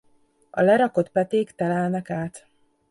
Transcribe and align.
A 0.49 0.61
lerakott 0.61 1.09
peték 1.09 1.51
telelnek 1.51 2.09
át. 2.09 2.47